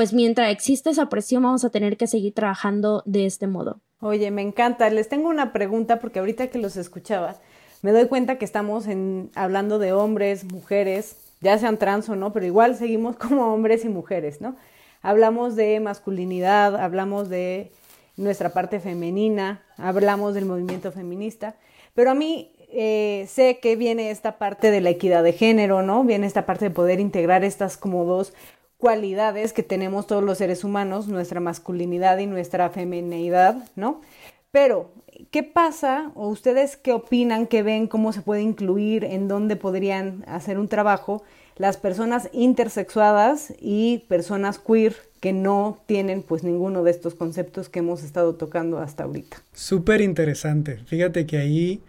[0.00, 3.80] pues mientras existe esa presión vamos a tener que seguir trabajando de este modo.
[4.00, 4.88] Oye, me encanta.
[4.88, 7.36] Les tengo una pregunta porque ahorita que los escuchaba,
[7.82, 8.86] me doy cuenta que estamos
[9.34, 13.90] hablando de hombres, mujeres, ya sean trans o no, pero igual seguimos como hombres y
[13.90, 14.56] mujeres, ¿no?
[15.02, 17.70] Hablamos de masculinidad, hablamos de
[18.16, 21.56] nuestra parte femenina, hablamos del movimiento feminista,
[21.94, 26.04] pero a mí eh, sé que viene esta parte de la equidad de género, ¿no?
[26.04, 28.32] Viene esta parte de poder integrar estas como dos
[28.80, 34.00] cualidades que tenemos todos los seres humanos, nuestra masculinidad y nuestra feminidad, ¿no?
[34.50, 34.90] Pero,
[35.30, 40.24] ¿qué pasa o ustedes qué opinan, qué ven, cómo se puede incluir, en dónde podrían
[40.26, 41.22] hacer un trabajo
[41.56, 47.80] las personas intersexuadas y personas queer que no tienen pues ninguno de estos conceptos que
[47.80, 49.42] hemos estado tocando hasta ahorita?
[49.52, 50.78] Súper interesante.
[50.86, 51.82] Fíjate que ahí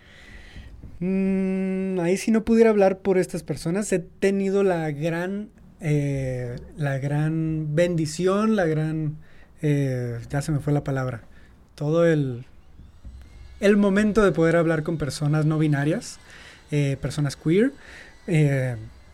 [1.01, 3.91] Mm, ahí si no pudiera hablar por estas personas.
[3.91, 5.49] He tenido la gran,
[5.81, 9.15] eh, la gran bendición, la gran,
[9.63, 11.21] eh, ya se me fue la palabra,
[11.73, 12.45] todo el,
[13.59, 16.19] el momento de poder hablar con personas no binarias,
[16.69, 17.71] eh, personas queer,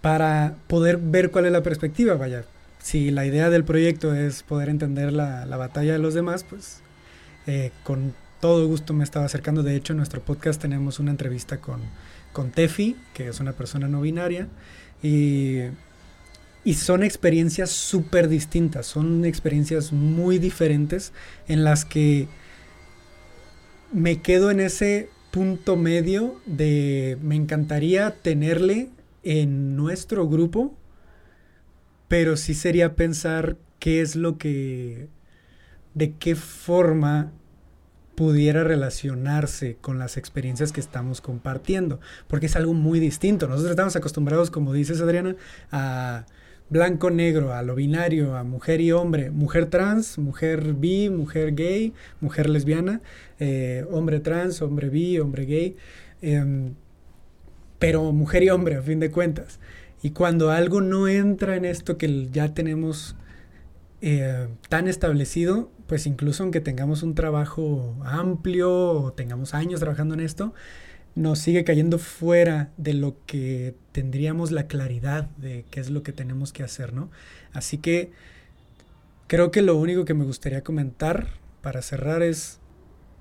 [0.02, 2.16] para poder ver cuál es la perspectiva.
[2.16, 2.44] Vaya,
[2.80, 6.82] si la idea del proyecto es poder entender la, la batalla de los demás, pues
[7.84, 9.64] con todo gusto me estaba acercando.
[9.64, 11.82] De hecho, en nuestro podcast tenemos una entrevista con,
[12.34, 14.48] con Tefi, que es una persona no binaria,
[15.02, 15.62] y,
[16.68, 21.14] y son experiencias súper distintas, son experiencias muy diferentes
[21.48, 22.28] en las que
[23.94, 28.90] me quedo en ese punto medio de me encantaría tenerle
[29.24, 30.76] en nuestro grupo,
[32.10, 35.08] pero sí sería pensar qué es lo que,
[35.94, 37.32] de qué forma
[38.14, 43.48] pudiera relacionarse con las experiencias que estamos compartiendo, porque es algo muy distinto.
[43.48, 45.38] Nosotros estamos acostumbrados, como dices Adriana,
[45.72, 46.26] a
[46.70, 51.94] blanco negro, a lo binario, a mujer y hombre, mujer trans, mujer bi, mujer gay,
[52.20, 53.02] mujer lesbiana,
[53.40, 55.76] eh, hombre trans, hombre bi, hombre gay,
[56.22, 56.74] em,
[57.80, 59.60] pero mujer y hombre a fin de cuentas.
[60.02, 63.16] Y cuando algo no entra en esto que ya tenemos
[64.02, 70.20] eh, tan establecido, pues incluso aunque tengamos un trabajo amplio o tengamos años trabajando en
[70.20, 70.54] esto,
[71.18, 76.12] nos sigue cayendo fuera de lo que tendríamos la claridad de qué es lo que
[76.14, 77.10] tenemos que hacer, ¿no?
[77.54, 78.12] Así que
[79.26, 81.30] creo que lo único que me gustaría comentar
[81.64, 82.60] para cerrar es,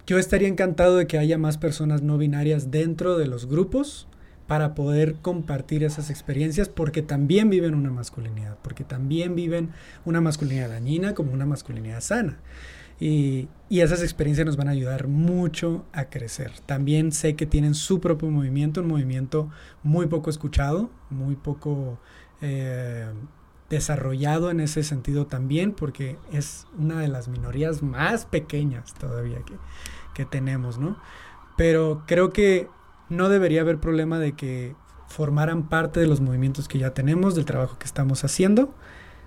[0.07, 4.09] yo estaría encantado de que haya más personas no binarias dentro de los grupos
[4.47, 9.71] para poder compartir esas experiencias porque también viven una masculinidad, porque también viven
[10.05, 12.39] una masculinidad dañina como una masculinidad sana.
[12.99, 16.53] Y, esas experiencias nos van a ayudar mucho a crecer.
[16.67, 19.51] También sé que tienen su propio movimiento, un movimiento
[19.83, 21.99] muy poco escuchado, muy poco
[22.41, 23.07] eh,
[23.69, 29.55] desarrollado en ese sentido también, porque es una de las minorías más pequeñas todavía que,
[30.15, 30.97] que tenemos, ¿no?
[31.57, 32.69] Pero creo que
[33.09, 34.77] no debería haber problema de que
[35.09, 38.75] formaran parte de los movimientos que ya tenemos, del trabajo que estamos haciendo.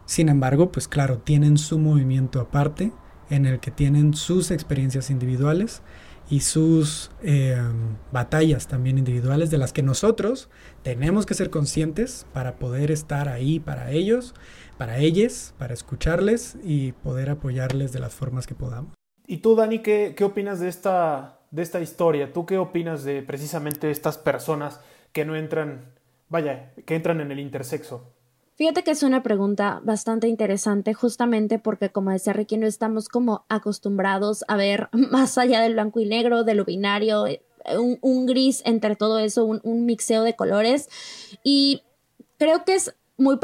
[0.05, 2.91] Sin embargo, pues claro, tienen su movimiento aparte,
[3.29, 5.81] en el que tienen sus experiencias individuales
[6.29, 10.49] y sus em, batallas también individuales de las que nosotros
[10.83, 14.35] tenemos que ser conscientes para poder estar ahí para ellos,
[14.77, 18.93] para ellas, para escucharles y poder apoyarles de las formas que podamos.
[19.25, 22.31] ¿Y tú, Dani, qué, qué opinas de esta de esta historia.
[22.33, 25.93] ¿Tú qué opinas de precisamente estas personas que no entran,
[26.29, 28.13] vaya, que entran en el intersexo?
[28.59, 33.45] Fíjate que es una pregunta bastante interesante, justamente porque, como decía Ricky, no estamos como
[33.47, 37.41] acostumbrados a ver más allá del blanco y negro, de lo binario, eh,
[38.01, 40.89] un, gris entre todo eso, un, mixeo de colores.
[41.41, 41.83] Y
[42.37, 43.39] creo que es muy,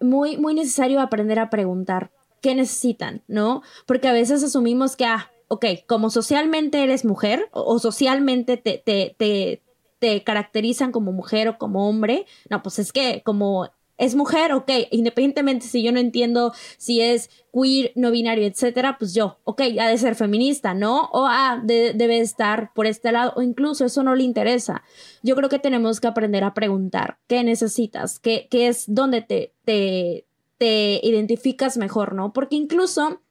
[0.00, 3.62] muy, muy necesario aprender a preguntar qué necesitan, ¿no?
[3.86, 9.14] Porque a veces asumimos que, ah, ok, como socialmente eres mujer o, socialmente te, te,
[9.16, 9.62] te,
[10.00, 13.68] te, caracterizan como mujer o como hombre, no, pues es que como
[13.98, 19.14] es mujer, ok, independientemente si yo no entiendo si es queer, no binario, etcétera, pues
[19.14, 21.08] yo, ok, ha de ser feminista, ¿no?
[21.12, 24.82] O ah, debe estar por este lado, o incluso eso no le interesa.
[25.22, 29.54] Yo creo que tenemos que aprender a preguntar qué necesitas, qué, qué es donde te,
[29.64, 30.26] te,
[30.58, 32.32] te identificas mejor, ¿no?
[32.32, 33.22] Porque incluso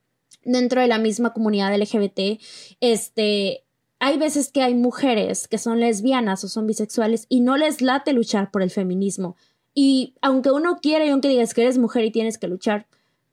[0.44, 2.42] dentro de la misma comunidad LGBT,
[2.80, 3.66] este,
[4.00, 8.14] hay veces que hay mujeres que son lesbianas o son bisexuales y no les late
[8.14, 9.36] luchar por el feminismo.
[9.76, 12.88] Y aunque uno quiere y aunque digas que eres mujer y tienes que luchar,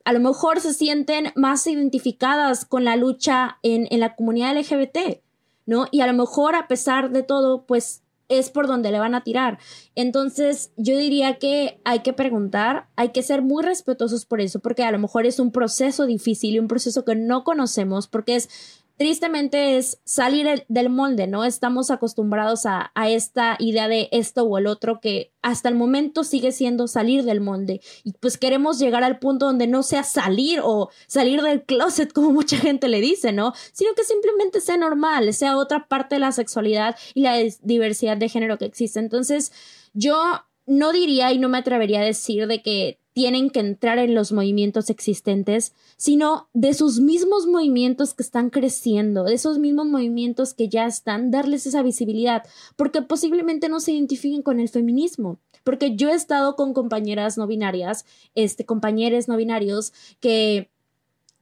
[0.04, 5.22] a lo mejor se sienten más identificadas con la lucha en, en la comunidad LGBT,
[5.64, 5.86] ¿no?
[5.92, 8.02] Y a lo mejor a pesar de todo, pues
[8.38, 9.58] es por donde le van a tirar.
[9.94, 14.84] Entonces, yo diría que hay que preguntar, hay que ser muy respetuosos por eso, porque
[14.84, 18.81] a lo mejor es un proceso difícil y un proceso que no conocemos, porque es
[19.02, 21.44] tristemente es salir del molde, ¿no?
[21.44, 26.22] Estamos acostumbrados a, a, esta idea de esto o el otro que hasta el momento
[26.22, 30.60] sigue siendo salir del molde y pues queremos llegar al punto donde no sea salir
[30.62, 33.54] o salir del closet como mucha gente le dice, ¿no?
[33.72, 38.28] Sino que simplemente sea normal, sea otra parte de la sexualidad y la diversidad de
[38.28, 39.00] género que existe.
[39.00, 39.50] Entonces,
[39.94, 44.14] yo no diría y no me atrevería a decir de que tienen que entrar en
[44.14, 50.54] los movimientos existentes, sino de sus mismos movimientos que están creciendo, de esos mismos movimientos
[50.54, 52.42] que ya están, darles esa visibilidad,
[52.76, 55.38] porque posiblemente no se identifiquen con el feminismo.
[55.64, 58.04] Porque yo he estado con compañeras no binarias,
[58.34, 60.70] este, compañeros no binarios, que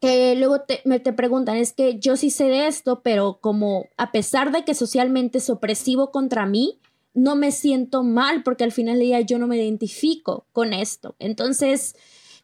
[0.00, 3.86] que luego te, me te preguntan, es que yo sí sé de esto, pero como
[3.98, 6.78] a pesar de que socialmente es opresivo contra mí,
[7.14, 11.16] no me siento mal porque al final del día yo no me identifico con esto.
[11.18, 11.94] Entonces,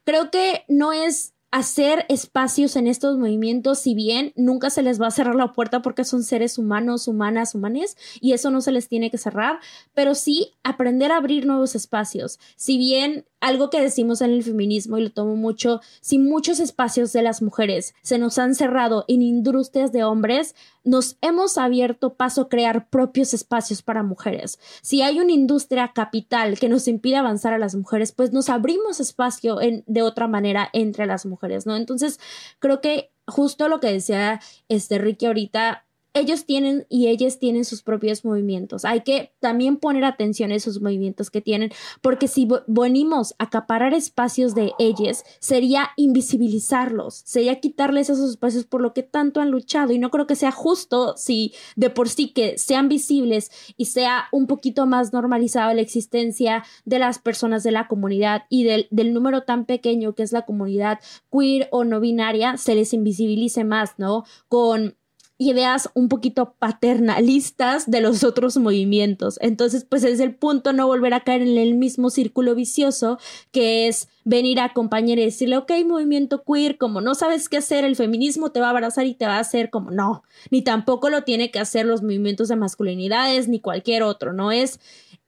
[0.05, 5.07] creo que no es hacer espacios en estos movimientos, si bien nunca se les va
[5.07, 8.89] a cerrar la puerta porque son seres humanos, humanas, humanes, y eso no se les
[8.89, 9.61] tiene que cerrar,
[9.95, 12.39] pero sí aprender a abrir nuevos espacios.
[12.57, 17.13] Si bien algo que decimos en el feminismo y lo tomo mucho, si muchos espacios
[17.13, 22.43] de las mujeres se nos han cerrado en industrias de hombres, nos hemos abierto paso
[22.43, 24.59] a crear propios espacios para mujeres.
[24.83, 29.01] Si hay una industria capital que nos impide avanzar a las mujeres, pues nos abrimos
[29.01, 31.77] espacio de otra manera entre las mujeres, ¿no?
[31.77, 32.21] Entonces,
[32.59, 35.86] creo que justo lo que decía este Ricky ahorita,
[36.17, 38.85] ellos tienen y ellas tienen sus propios movimientos.
[38.85, 43.95] Hay que también poner atención a esos movimientos que tienen, porque si venimos a acaparar
[43.95, 49.93] espacios de ellas, sería invisibilizarlos, sería quitarles esos espacios por lo que tanto han luchado.
[49.93, 54.29] Y no creo que sea justo si de por sí que sean visibles y sea
[54.33, 59.13] un poquito más normalizada la existencia de las personas de la comunidad y del, del
[59.13, 61.01] número tan pequeño que es la comunidad
[61.31, 64.25] queer o no binaria, se les invisibilice más, ¿no?
[64.49, 64.97] Con
[65.39, 69.39] ideas un poquito paternalistas de los otros movimientos.
[69.43, 73.19] Entonces, pues es el punto no volver a caer en el mismo círculo vicioso
[73.53, 77.85] que es venir a acompañar y decirle, ok, movimiento queer, como no sabes qué hacer,
[77.85, 81.11] el feminismo te va a abrazar y te va a hacer como no, ni tampoco
[81.11, 84.81] lo tiene que hacer los movimientos de masculinidades ni cualquier otro, no es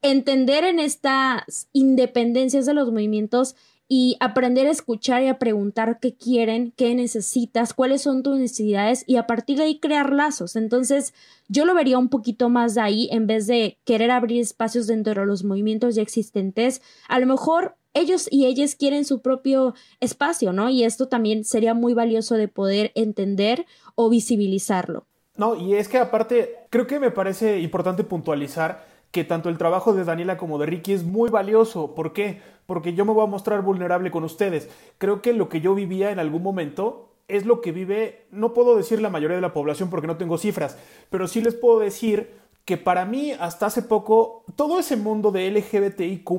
[0.02, 3.56] entender en estas independencias de los movimientos
[3.88, 9.02] y aprender a escuchar y a preguntar qué quieren, qué necesitas, cuáles son tus necesidades
[9.06, 10.56] y a partir de ahí crear lazos.
[10.56, 11.14] Entonces,
[11.48, 15.14] yo lo vería un poquito más de ahí en vez de querer abrir espacios dentro
[15.14, 16.82] de los movimientos ya existentes.
[17.08, 20.68] A lo mejor ellos y ellas quieren su propio espacio, ¿no?
[20.68, 23.64] Y esto también sería muy valioso de poder entender
[23.94, 25.06] o visibilizarlo.
[25.36, 29.94] No, y es que aparte, creo que me parece importante puntualizar que tanto el trabajo
[29.94, 31.94] de Daniela como de Ricky es muy valioso.
[31.94, 32.42] ¿Por qué?
[32.68, 34.68] Porque yo me voy a mostrar vulnerable con ustedes.
[34.98, 38.76] Creo que lo que yo vivía en algún momento es lo que vive, no puedo
[38.76, 40.76] decir la mayoría de la población porque no tengo cifras,
[41.08, 42.30] pero sí les puedo decir
[42.66, 46.30] que para mí hasta hace poco todo ese mundo de LGBTIQ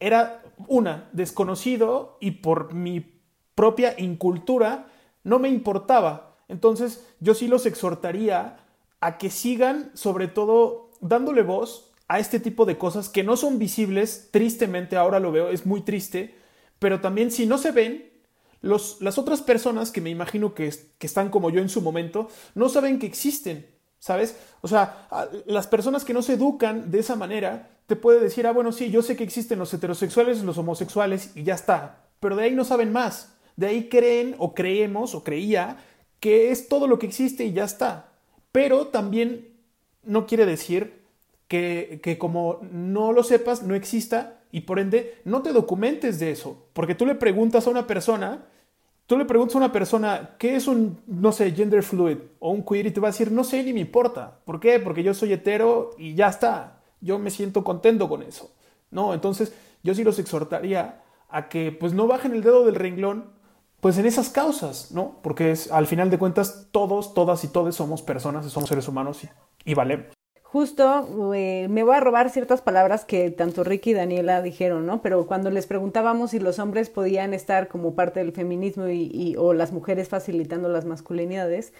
[0.00, 3.20] era una, desconocido y por mi
[3.54, 4.88] propia incultura
[5.22, 6.34] no me importaba.
[6.48, 8.56] Entonces yo sí los exhortaría
[8.98, 13.58] a que sigan sobre todo dándole voz a este tipo de cosas que no son
[13.58, 16.34] visibles, tristemente ahora lo veo, es muy triste,
[16.78, 18.12] pero también si no se ven,
[18.60, 22.28] los, las otras personas que me imagino que, que están como yo en su momento,
[22.54, 23.66] no saben que existen,
[23.98, 24.36] ¿sabes?
[24.60, 25.08] O sea,
[25.46, 28.90] las personas que no se educan de esa manera, te puede decir, ah, bueno, sí,
[28.90, 32.64] yo sé que existen los heterosexuales, los homosexuales y ya está, pero de ahí no
[32.64, 35.78] saben más, de ahí creen o creemos o creía
[36.20, 38.12] que es todo lo que existe y ya está,
[38.52, 39.56] pero también
[40.02, 41.05] no quiere decir
[41.48, 46.68] que, como no lo sepas, no exista y por ende no te documentes de eso.
[46.72, 48.46] Porque tú le preguntas a una persona,
[49.06, 52.64] tú le preguntas a una persona, ¿qué es un, no sé, gender fluid o un
[52.64, 52.86] queer?
[52.86, 54.40] Y te va a decir, no sé, ni me importa.
[54.44, 54.80] ¿Por qué?
[54.80, 56.80] Porque yo soy hetero y ya está.
[57.00, 58.52] Yo me siento contento con eso.
[58.90, 63.36] No, entonces yo sí los exhortaría a que pues no bajen el dedo del renglón
[63.80, 65.20] pues en esas causas, ¿no?
[65.22, 69.22] Porque es, al final de cuentas todos, todas y todos somos personas, somos seres humanos
[69.22, 69.28] y
[69.66, 70.15] y valemos.
[70.52, 75.02] Justo eh, me voy a robar ciertas palabras que tanto Ricky y Daniela dijeron, ¿no?
[75.02, 79.52] Pero cuando les preguntábamos si los hombres podían estar como parte del feminismo y, o
[79.54, 81.72] las mujeres facilitando las masculinidades,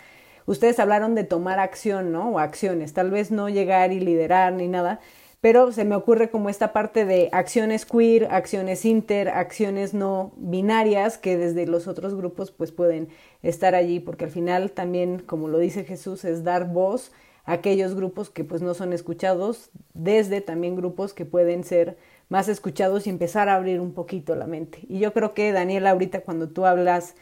[0.46, 2.30] ustedes hablaron de tomar acción, ¿no?
[2.32, 4.98] O acciones, tal vez no llegar y liderar ni nada,
[5.40, 11.18] pero se me ocurre como esta parte de acciones queer, acciones inter, acciones no binarias
[11.18, 13.10] que desde los otros grupos pues pueden
[13.42, 17.12] estar allí, porque al final también, como lo dice Jesús, es dar voz
[17.46, 21.96] aquellos grupos que pues no son escuchados, desde también grupos que pueden ser
[22.28, 24.80] más escuchados y empezar a abrir un poquito la mente.
[24.88, 27.14] Y yo creo que Daniela ahorita cuando tú hablas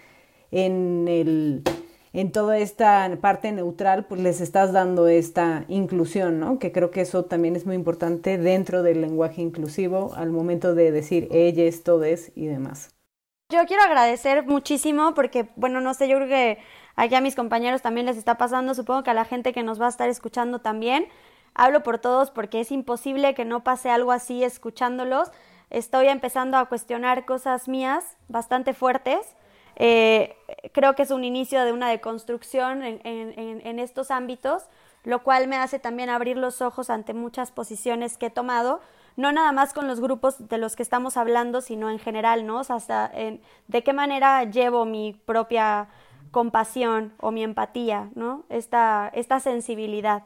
[0.51, 1.63] en el
[2.15, 6.61] en toda esta parte neutral, pues les estás dando esta inclusión, ¿no?
[6.61, 10.93] Que creo que eso también es muy importante dentro del lenguaje inclusivo al momento de
[10.93, 12.95] decir ellas, todes y demás.
[13.51, 16.59] Yo quiero agradecer muchísimo porque, bueno, no sé, yo creo que
[16.97, 19.81] aquí a mis compañeros también les está pasando, supongo que a la gente que nos
[19.81, 21.09] va a estar escuchando también.
[21.55, 25.31] Hablo por todos porque es imposible que no pase algo así escuchándolos.
[25.71, 29.37] Estoy empezando a cuestionar cosas mías bastante fuertes.
[29.77, 30.37] Eh,
[30.73, 34.65] creo que es un inicio de una deconstrucción en, estos ámbitos,
[35.05, 38.81] lo cual me hace también abrir los ojos ante muchas posiciones que he tomado,
[39.17, 42.61] no nada más con los grupos de los que estamos hablando, sino en general, ¿no?
[42.61, 45.89] O sea, hasta en, de qué manera llevo mi propia
[46.35, 48.45] compasión o mi empatía, ¿no?
[48.49, 50.25] Esta, esta sensibilidad.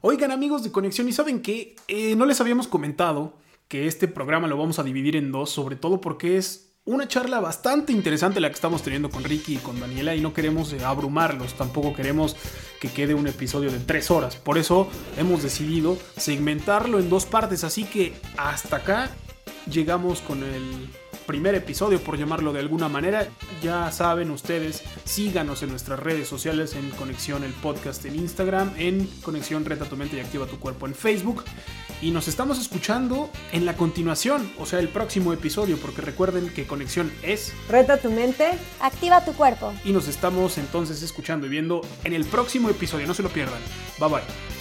[0.00, 1.76] Oigan amigos de Conexión, ¿y saben qué?
[1.86, 3.34] Eh, no les habíamos comentado
[3.68, 7.38] que este programa lo vamos a dividir en dos, sobre todo porque es una charla
[7.38, 10.84] bastante interesante la que estamos teniendo con Ricky y con Daniela y no queremos eh,
[10.84, 12.36] abrumarlos, tampoco queremos
[12.80, 14.34] que quede un episodio de tres horas.
[14.34, 19.08] Por eso hemos decidido segmentarlo en dos partes, así que hasta acá
[19.70, 20.90] llegamos con el
[21.26, 23.28] primer episodio, por llamarlo de alguna manera.
[23.62, 29.06] Ya saben ustedes, síganos en nuestras redes sociales en Conexión el Podcast en Instagram, en
[29.22, 31.44] Conexión Reta tu mente y activa tu cuerpo en Facebook.
[32.02, 36.66] Y nos estamos escuchando en la continuación, o sea, el próximo episodio, porque recuerden que
[36.66, 37.52] Conexión es...
[37.68, 38.58] Reta tu mente.
[38.80, 39.72] Activa tu cuerpo.
[39.84, 43.60] Y nos estamos entonces escuchando y viendo en el próximo episodio, no se lo pierdan.
[43.98, 44.53] Bye bye.